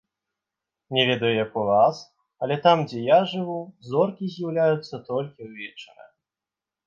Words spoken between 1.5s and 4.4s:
у вас, але там дзе я жыву, зоркі